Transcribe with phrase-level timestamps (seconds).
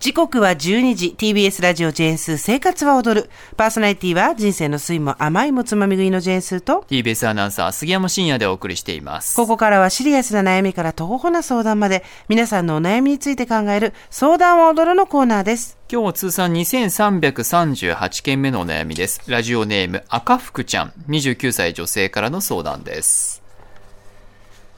[0.00, 1.14] 時刻は12時。
[1.18, 3.30] TBS ラジオジェーンスー生活は踊る。
[3.56, 9.34] パーソナリティは人生の酸いも甘いもつまみ食いのジェーンスーと TBS アナウンサー杉山真也でお送りしています。
[9.34, 15.76] ここからはシリアスな悩みから徒歩な相談まで皆さんのお悩みについて考える相談は踊るのコーナーです。
[15.90, 19.20] 今日も通算2338件目のお悩みです。
[19.26, 20.92] ラジオネーム赤福ちゃん。
[21.08, 23.42] 29歳女性からの相談です。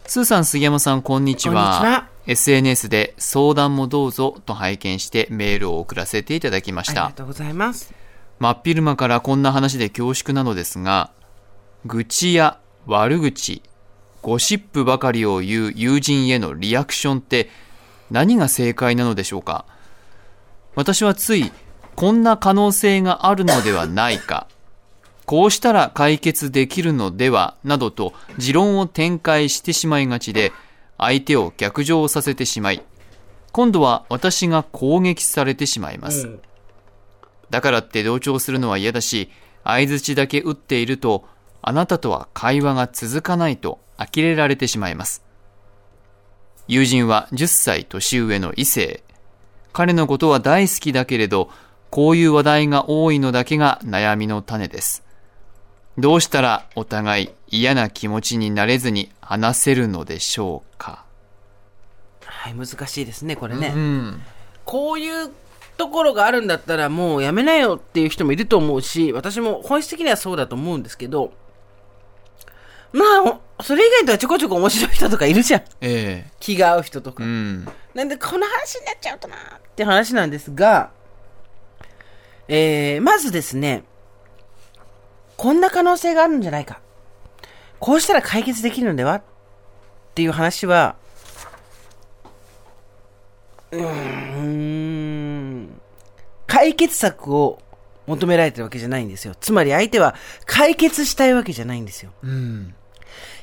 [0.07, 1.79] スーさん杉山さんこんにちは。
[1.79, 7.07] こんにちは SNS で相談もどうぞと拝見してメールを送らせていただきました。
[7.07, 7.93] ありがとうございます。
[8.39, 11.11] 真っ昼間からこんな話で恐縮なのですが
[11.87, 13.63] 愚痴や悪口
[14.23, 17.51] ゴシップばかりを言う友人へのリアクションって
[18.13, 19.65] 何が正解なのでしょうか？
[20.77, 21.51] 私はつい
[21.97, 24.47] こんな可能性があるのではないか。
[25.27, 30.53] こうしたら解決できるのではなどと持論を展開してしまいがちで
[31.01, 32.83] 相手を逆上させてしまい
[33.53, 36.41] 今度は私が攻撃されてしまいます、うん
[37.51, 39.31] だからって同調するのは嫌だし、
[39.65, 41.25] 相槌だけ打っていると、
[41.63, 45.25] あなたとは会話が続かないと呆れられてしまいます。
[46.69, 49.03] 友人は10歳年上の異性。
[49.73, 51.51] 彼のことは大好きだけれど、
[51.91, 55.05] こういう話題が多いのだけが悩みの種です。
[55.99, 61.05] どうしたらお互い嫌な気持ちになれずに話せるのでしょうか？
[62.25, 64.23] はい難しいですねこれね、うん。
[64.65, 65.31] こういう
[65.77, 71.33] ところがあるんだったらもうやめなよっていう人もいると思うし、私も本質的にはそうだと思うんですけど、
[72.93, 75.61] まあ、おそれ以外とはちょこちょこ面白い人とかいるじゃん。
[75.81, 77.23] ええ気が合う人とか。
[77.23, 77.69] うん。
[77.95, 79.39] なんでこの話になっちゃうとなっ
[79.77, 80.91] て話なんですが、
[82.49, 83.85] えー、まずですね、
[85.37, 86.81] こんな可能性があるんじゃないか。
[87.81, 89.23] こうしたら解決できるのではっ
[90.15, 90.97] ていう話は、
[93.73, 93.87] うー
[94.43, 95.81] ん、
[96.47, 97.61] 解決策を
[98.07, 99.35] 求められてるわけじゃないんですよ。
[99.41, 102.13] つまり相手は解決したいわけじゃないんですよ。
[102.23, 102.75] うん。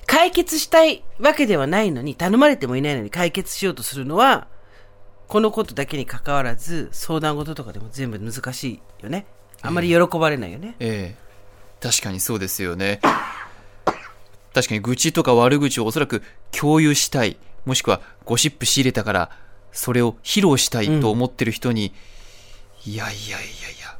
[0.05, 4.47] 解決したいわけではないのに、頼まれてもいないのに解決しようとするのは、
[5.27, 9.25] このことだけに関わらず、相談事とかでも全部難しいよね。
[9.61, 10.75] あんまり喜ばれないよね。
[10.79, 11.27] ええ
[11.81, 12.99] 確かにそうですよね。
[14.57, 19.29] 確かに愚痴とか悪口をおそらく共有したい、もしくはゴシップ仕入れたから、
[19.71, 21.93] それを披露したいと思ってる人に、
[22.83, 23.41] いやいやいやい
[23.79, 23.99] や、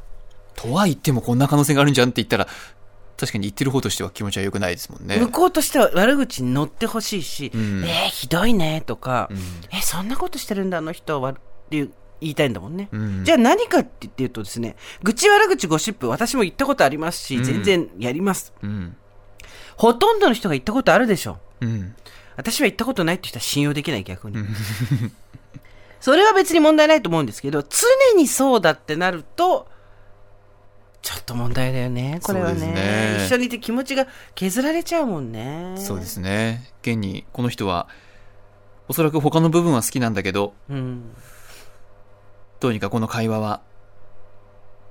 [0.56, 2.48] とは言ってもこんな可能性があるんじゃんって言ったら、
[3.18, 5.18] 確かに言ってる方としては気持ちは良くないですもんね。
[5.18, 9.36] 向こうとしては悪口に乗ってほしいし、んえー、ひどいねとか、ん
[9.76, 11.36] え、そんなことしてるんだ、あの人は、っ
[11.70, 12.90] ていう言いたいんだもんね。
[12.96, 18.54] んじゃあ何かって言うとですね、愚痴悪口ゴシップ、私も言ったことありますし、全然やります。
[18.64, 18.98] うん。
[19.78, 21.38] ほとんどの人が言ったことあるでしょ。
[21.62, 21.96] うん。
[22.36, 24.38] 私は言ったことないって人は信用できない逆に。
[26.02, 27.70] それは別に問題ないと思うんですけど、常
[28.16, 29.68] にそうだってなると、
[31.02, 32.68] ちょっと問題だよね、これはね。
[32.68, 35.76] ね一緒にいて気持ちが削られちゃうもんね。
[35.78, 36.72] そうですね。
[36.82, 37.88] 現に、この人は、
[38.88, 41.16] おそらく他の部分は好きなんだけど、うん。
[42.60, 43.62] どうにかこの会話は、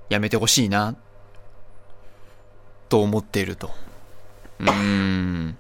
[0.08, 0.96] やめてほしいな、
[2.88, 3.70] と思っていると。
[4.60, 5.56] うーん。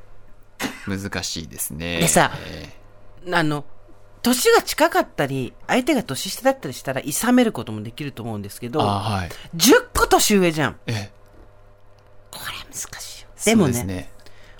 [0.86, 1.98] 難しいですね。
[2.00, 2.72] でさえ
[3.32, 3.64] あの、
[4.22, 9.28] 年が近かったり、相手が年下だったりしたら、諌めることもできると思うんですけど、はい。
[9.56, 10.76] 10個年上じゃん。
[10.86, 11.12] ええ。
[12.30, 13.28] これ難しいよ。
[13.44, 14.10] でもねね。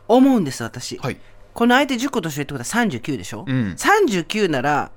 [0.09, 0.99] 思うんです、私。
[0.99, 1.19] はい。
[1.53, 4.91] この相手10個年上ってことは39でしょ、うん39なら、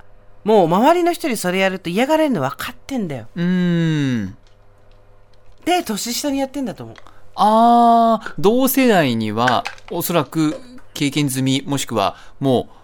[0.43, 3.27] もう周りの人にそれやると嫌がられるの分かってんだよ。
[3.35, 4.37] うーん。
[5.65, 6.95] で、年下にやってんだと思う。
[7.41, 10.59] あー、同世代には、おそらく
[10.93, 12.75] 経験済み、もしくは、もう、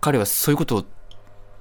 [0.00, 0.84] 彼はそういうことを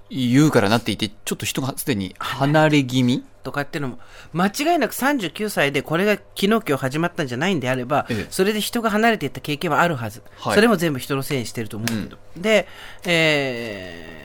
[0.09, 3.23] 言うからなっていて、ちょっと人がすでに離れ気味？
[3.43, 3.99] とかっていうのも、
[4.33, 10.23] 間違いなく39歳でこれが昨日今日始まったんじゃないんであれば、ええそれで人が離れていった経験はあるはず。
[10.37, 12.17] はいそれも全部人のせいにしてると思うけど。
[12.35, 12.67] で、
[13.05, 14.21] えー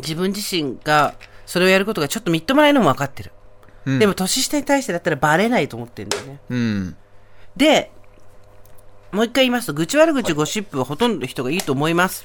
[0.00, 1.14] 自分自身が
[1.44, 3.32] それをやることがちょっとみっともないのも分かってる。
[3.92, 6.40] うんでも年下に対してだったらバレないと思ってるんだよね。
[6.50, 6.96] うん。
[7.56, 7.90] で、
[9.12, 12.24] もう一回言いますと、愚痴悪口ゴシップはほとんどの人がいいと思います。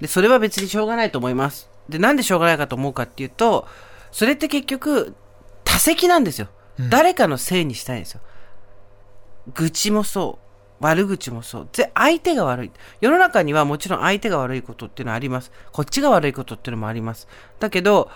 [0.00, 1.70] で、それは別にしょうがないと思います。
[1.88, 3.66] で、なんでしょうがないかと思うかっていうと、
[4.12, 5.14] それって結局、
[5.64, 6.48] 多責なんですよ。
[6.88, 8.20] 誰かのせいにしたいんですよ。
[9.54, 10.38] 愚痴もそ
[10.80, 10.84] う。
[10.84, 11.68] 悪口もそう。
[11.72, 12.70] ぜ、相手が悪い。
[13.00, 15.52] 世の中にはもちろん相手が悪いことっていうのはあります。
[15.72, 17.28] こっちが悪いことっていうのもあります。
[17.58, 18.10] だけど、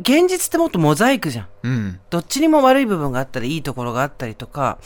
[0.00, 1.46] 現実ってもっとモザイクじゃん。
[1.62, 2.00] うん。
[2.10, 4.78] どっちにも悪い部分があったり、いいところがあったりとか、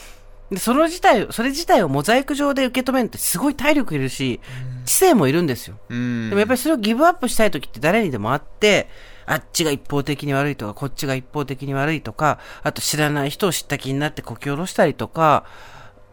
[0.51, 4.39] でその自体、それ自体をモザイク上で受け止めるってすごい体力いるし、
[4.85, 5.77] 知性もいるんですよ。
[5.89, 6.29] うん。
[6.29, 8.87] でもやっぱりそれをギブアップしたい時って誰にでもあって、
[9.25, 15.45] あっちが一方的に悪いとか、こっちが一方的に悪いとか、あと知らない人を知った気になってこき下ろしたりとか、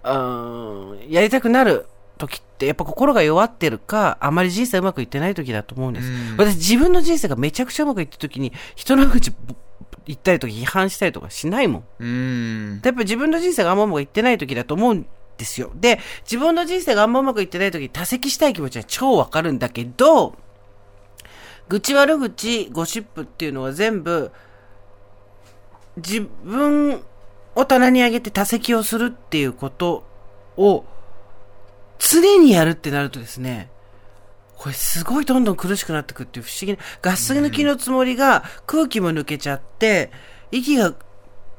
[0.02, 1.86] うーん、やりたくなる
[2.18, 6.08] 時って、やっぱ心が弱ってるか、あまり人生うまくいってない時だと思うんです。
[6.08, 9.36] うん私自分の人生がめちゃくちゃうまくいった時に、人の口ぼ
[10.06, 11.84] 言ったりとか批判したりとかしないもん。
[11.98, 12.80] うん。
[12.84, 15.06] やっぱり自分の人生があんまうまくいってない時だと思うん
[15.38, 15.70] ですよ。
[15.74, 20.34] で、自分の人生があんまうまくいってない時、多席したい気持ちは超わかるんだけど、
[21.68, 24.30] 愚痴悪口、ゴシップっていうのは全部、
[25.96, 27.02] 自分
[27.54, 30.04] を棚に上げて多席をするっていうこと
[30.56, 30.84] を、
[31.98, 33.70] 常にやるってなるとですね、
[34.56, 40.10] これすごいどんどん苦しくなってくっていう不思議な、ガス抜きのつもりが空気も抜けちゃって、
[40.50, 40.94] 息が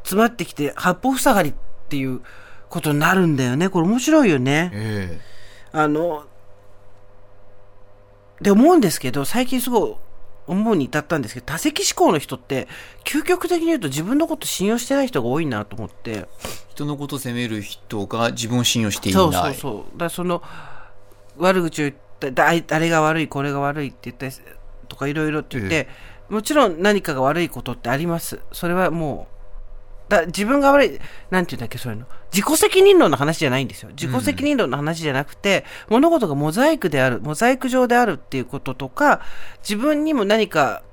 [0.04, 1.54] 詰まってきて八方塞がりっ
[1.90, 2.22] ていう
[2.70, 3.70] ことになるんだよね。
[3.70, 4.72] これ面白いよね。
[4.74, 5.20] え
[5.72, 6.26] あの、
[8.42, 9.96] で思うんですけど、最近すごい
[10.48, 12.68] 思うに至ったんですけど、多席思考の人って、
[13.04, 16.12] 究極的に言うと自分のこと信用してない人が多いなと思って。
[16.12, 16.26] え
[16.70, 19.24] 人のことを責める人が自分を信用していない。
[19.24, 19.98] そうそうそう。
[19.98, 20.44] だその、
[21.38, 24.34] 悪口を言っただああれが悪い、これが悪いって言ったり
[24.88, 25.88] とかいろいろって言って、
[26.30, 28.40] もちろん何かが悪いことってあります。
[28.52, 29.35] それはもう、
[30.08, 31.00] だ自分が悪い、
[31.32, 32.06] なんて言うんだっけ、そういうの。
[32.32, 33.90] 自己責任論の話じゃないんですよ。
[33.90, 39.22] 自己責任論の話じゃなくて、物事がモザイクである、モザイク上であるっていうこととか、
[39.64, 40.84] 自分にも何か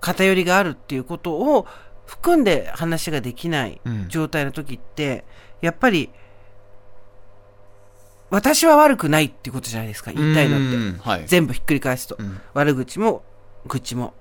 [0.00, 1.66] 偏りがあるっていうことを
[2.06, 5.24] 含んで話ができないうん状態の時って、
[5.60, 6.10] やっぱり、
[8.30, 10.76] 私は悪くないっていうことじゃないですか、言いたいのって。
[10.76, 11.24] うんはい。
[11.26, 12.16] 全部ひっくり返すと。
[12.18, 13.22] うん悪口も、
[13.66, 14.14] 愚痴も。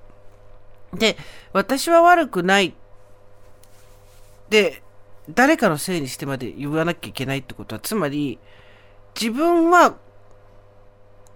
[0.94, 1.18] で、
[1.54, 2.74] 私は悪くない。
[4.50, 4.82] で、
[5.30, 8.40] 誰かのせいにしてまで言わなきゃいけないってことは、つまり、
[9.20, 9.96] 自分は、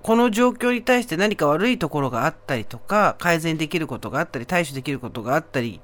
[0.01, 5.81] この状況に対して何か悪いところがあったりとか、改善できることがあったり、対処できることがあったり、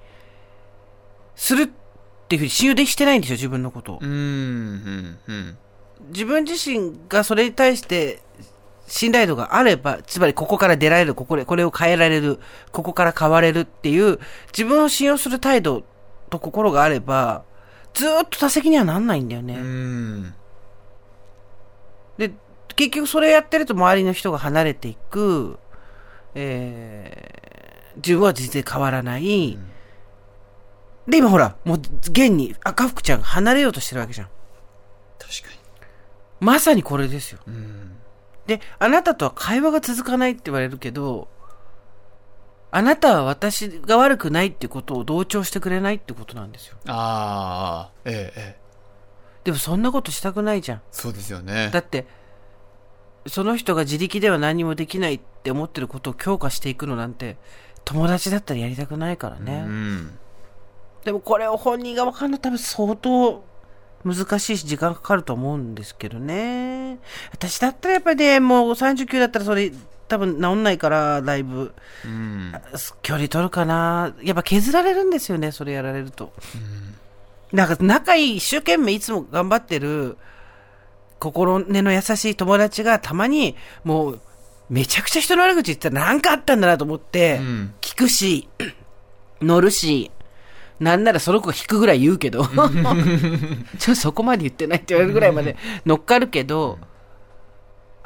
[1.36, 1.68] するっ
[2.28, 4.06] ていうふうに信用できてないんですよ、自分のことをう。
[4.06, 5.58] ん、うん、うん。
[6.10, 8.22] 自分自身がそれに対して
[8.88, 12.40] 信頼度があれば、つまりここから出られる、ここで、これを変えられる、
[12.72, 14.20] ここから変われるっていう、
[14.58, 15.84] 自分を信用する態度
[16.30, 17.44] と心があれば、
[17.94, 19.56] ずーっと多責にはなんないんだよね。
[19.56, 20.34] うん。
[22.18, 22.32] で、
[22.76, 25.58] 結局それやってると周りの人が離れていく、
[26.36, 29.58] えー、自分は全然変わらない。
[31.08, 34.28] で、今ほら、もう現に赤福ちゃんが離れようとしてるわけじゃん。
[35.18, 35.58] 確か
[36.40, 37.40] まさにこれですよ。
[37.48, 37.56] に。
[37.56, 37.92] うん。
[38.46, 41.28] で、あなたとは会話が続かないって言われるけど、
[42.78, 46.78] あなたは私が悪くないってことを同調してくれないってことなんですよ。
[46.86, 48.60] ああ、ええ、ええ。
[49.46, 50.82] でもそんなことしたくないじゃん。
[50.92, 51.80] そうですよねだ。
[51.80, 52.06] って、
[53.26, 57.38] その人が自力では何もできないって思ってることを強化していくのなんて、
[57.84, 59.64] 友達だったらやりたくないからね。
[59.66, 60.20] うん。
[61.04, 63.44] でもこれを本人が分かるの多分相当
[64.06, 67.00] 難しいし時間かかると思うんですけどね。
[67.32, 69.72] 私だったらやっぱりね、もう39だったらそれ
[70.08, 71.74] 多分治んないから、だいぶ。
[72.06, 72.54] うん。
[73.02, 76.34] 距離取るかなやっぱ削られるんですよね、それやられると。
[77.52, 80.18] なんか仲いい、一生懸命いつも頑張ってる、
[81.20, 84.20] 心根の優しい友達がたまに、もう、
[84.70, 88.50] めちゃくちゃ人の悪口言ってたらなんかあったんだなと思って、うん聞くし、
[89.42, 90.12] 乗るし、
[90.80, 92.62] なんならその子が引くぐらい言うけど、 ちょっ
[93.86, 96.78] とそこまで言ってないって言われるぐらいまで乗っかるけど、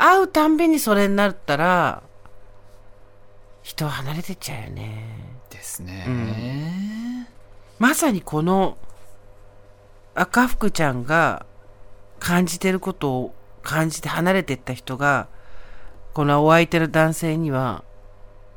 [0.02, 2.02] 会うたんびにそれになったら、
[3.62, 5.38] 人は離れてっちゃうよね。
[5.52, 7.30] ですね。
[7.78, 8.80] まさにこの
[10.16, 11.46] 赤福ちゃんが
[12.20, 15.28] 感じてることを感じて離れていった人が、
[16.16, 17.84] このお相手の男性には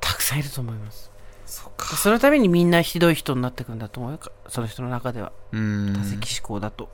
[0.01, 1.11] たくさんいると思います。
[1.45, 1.95] そっか。
[1.97, 4.19] そのためにみんなひどい人になってくんだと思うよ。
[4.49, 5.31] その人の中では。
[5.53, 5.93] うん。
[5.95, 6.89] 多席思考だと。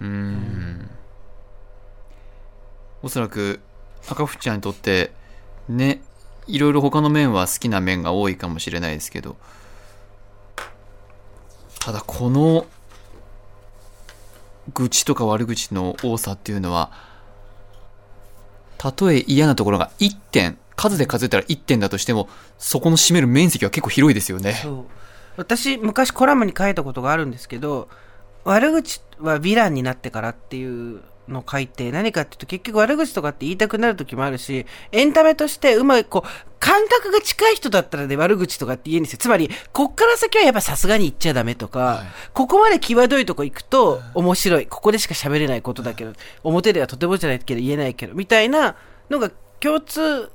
[0.00, 0.90] うん。
[3.02, 3.60] おそらく、
[4.08, 5.12] 赤福ちゃんにとって、
[5.68, 6.02] ね、
[6.46, 9.36] いろいろ他の面は好きな面が多いかもしれないですけど、
[11.80, 12.66] ただこの、
[14.74, 16.90] 愚痴とか悪口の多さっていうのは、
[18.78, 24.56] たとえ嫌なところが1点、数で数えたら1点だとしても、そこの占める面積は結構広いですよね。
[25.36, 27.88] 私、昔コラムに書いたことがあるんですけど、
[28.44, 39.18] 悪口はヴィランになってからっていうの回って何かっていうと結局悪口とかって言いたくなる時もあるし、エンタメとしてうまくこう、感覚が近い人だったらね、悪口とかって言えんですよ。
[39.18, 44.66] つまり、こっから先はやっぱさすがに言っちゃダメとか、はいここまで際どいとこ行くと面白い。
[44.66, 48.76] ここでしか喋れないことだけど、表ではとてもじゃないけど言えないけど、みたいな
[49.10, 49.30] のが
[49.60, 50.30] 共通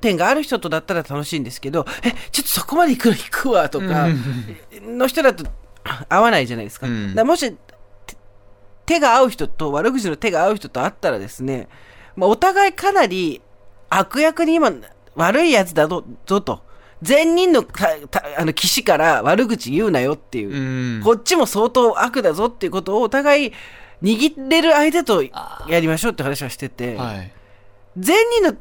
[0.00, 4.08] 点がある人とだったら楽しいんですけど、え、ちょっとそこまで行くの行くわとか、
[4.82, 5.44] の人だと
[6.08, 6.86] 合わないじゃないですか。
[6.86, 7.56] うんだもし、て
[8.86, 11.68] 手が合う人と、悪口の手が合う人と会ったらですね、
[12.16, 13.40] まあ、お互いかなり
[13.90, 14.72] 悪役に今、
[15.14, 16.62] 悪いやつだぞぞと。
[17.02, 20.98] 善人のかたあの騎士から悪口言うなよっていうう。
[21.00, 23.52] んこっちも相当悪だぞっていうことをお互い
[24.02, 25.30] 握れる相手とや
[25.80, 27.32] りましょうって話はしてて、はい
[27.96, 28.56] 善人の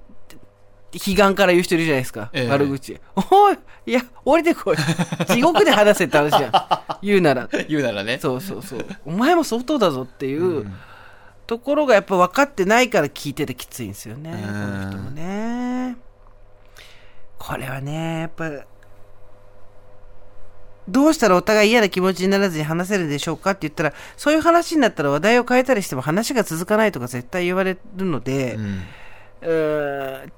[0.93, 2.29] 悲願から言う人いるじゃないですか。
[2.33, 2.99] ええ悪口。
[3.31, 4.77] おい、いや、降りてこい。
[5.25, 6.51] 地獄で話せって話じゃん。
[7.03, 7.49] 言うなら。
[7.67, 8.85] 言うならねそうそうそう。
[9.05, 10.65] お前も相当だぞっていう
[11.47, 14.31] ところがやっぱ分かってないから聞いててきついんですよね。
[14.31, 15.97] この人もね。
[17.37, 18.65] これはね、やっぱ、
[20.87, 28.83] どうしたらお互い嫌な気持ちにならずに話せるでしょうかって言ったら、そういう話になったら話題を変えたりしても話が続かないとか絶対言われるので、うん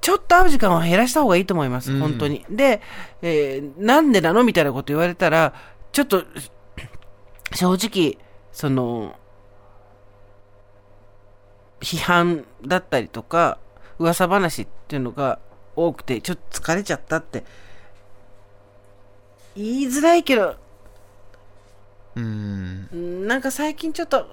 [0.00, 2.46] ちょっと会う時間を減らした方がいいと思います、うん本当に。
[2.48, 2.80] で、
[3.20, 5.52] えーなんでなのみたいなこと言われたら、
[5.94, 6.24] ちょっと、
[7.54, 8.18] 正直、
[8.50, 9.14] その、
[11.80, 13.58] 批判だったりとか、
[14.00, 15.38] 噂話っていうのが
[15.76, 17.44] 多くて、ちょっと疲れちゃったって、
[19.54, 20.56] 言いづらいけど、
[22.16, 22.88] うん。
[22.92, 24.26] うんなんか最近ちょっと、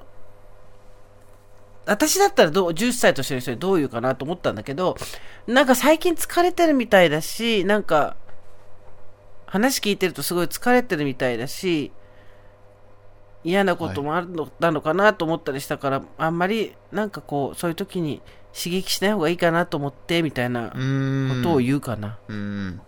[1.86, 4.98] 私だったらどう、10歳年上の人にどう言うかなと思ったんだけど、
[5.46, 8.16] なんか最近疲れてるみたいだし、なんか、
[9.52, 11.92] 話聞いてるとすごい疲れてるみたいだし、
[13.44, 18.22] 嫌なこともあるの,、なのかなと思ったりしたから、あんまりなんかこう、そういう時に
[18.58, 22.18] 刺激しない方がいいかなと思って、みたいなうんことを言うかな。
[22.30, 22.82] うん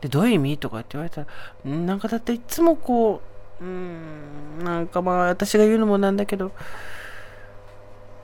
[0.00, 1.26] で、どういう意味とかって言われた
[1.64, 3.20] ら、んなんかだっていつもこ
[3.60, 6.52] う、うーん、なんかまあ私が言うのもなんだけど、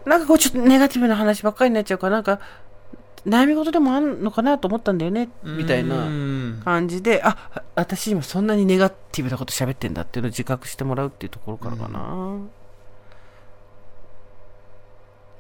[0.07, 2.41] なんかこうちょっとネガティブな話ばっかりになっちゃうから、なんか
[3.27, 12.39] 悩み事でもあんのかなと思ったんだよね、みたいなうん感じで、あ、あ私今そんなにネガティブなこと喋ってんだっていうのを自覚してもらうっていうところからかな。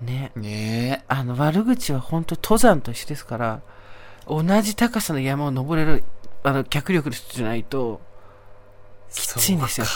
[0.00, 0.32] ね。
[0.36, 3.60] ねあの悪口は本当登山と一緒ですから
[4.26, 6.04] 同じ高さの山を登れる
[6.44, 8.00] あの脚力の人じゃないと
[9.12, 9.86] きついんですよ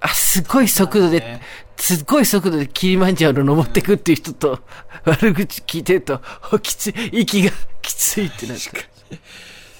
[0.00, 1.40] あすごい速度で、ね。
[1.76, 4.60] すっごい速度でキリマンジャロ登っていくっていう人と、
[5.04, 6.20] 悪口聞いてると
[6.52, 7.52] おきつい息が
[7.82, 8.70] きついってなって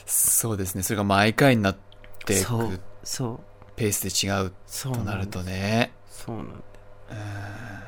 [0.06, 0.82] そうですね。
[0.82, 1.76] それが毎回になっ
[2.24, 3.40] ていそうくそう。
[3.76, 5.92] ペースで違うそうとなるとね。
[6.10, 6.58] そうなんだよ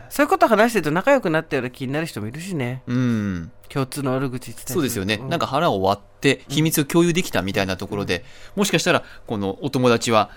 [0.09, 2.83] そういうこと話してると仲良くなったような気になる人もいるしね。
[2.87, 3.53] うん。
[3.69, 5.19] 共通の悪口言ってたりそうですよね。
[5.19, 8.25] るなんか腹を割って秘密を共有できたみたいなところで、
[8.57, 10.31] もしかしたらこのお友達は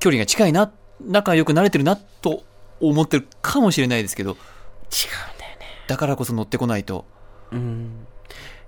[0.00, 2.42] 距離が近いな、仲良くなれてるなと
[2.80, 4.38] 思ってるかもしれないですけど、違うん
[5.38, 5.66] だよね。
[5.86, 7.04] だからこそ乗ってこないと。
[7.52, 8.06] うん。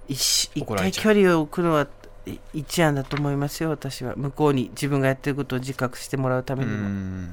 [0.09, 1.89] 一一回距離を置くのは
[2.27, 4.15] い一案だと思いますよ私は。
[4.17, 7.33] 向こうに自分がやってることを自覚してもらうためうにも、